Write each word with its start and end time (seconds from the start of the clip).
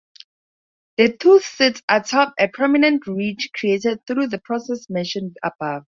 The 0.97 1.15
Tooth 1.15 1.45
sits 1.45 1.83
atop 1.87 2.33
a 2.39 2.47
prominent 2.47 3.05
ridge 3.05 3.51
created 3.55 3.99
through 4.07 4.29
the 4.29 4.39
process 4.39 4.89
mentioned 4.89 5.37
above. 5.43 5.85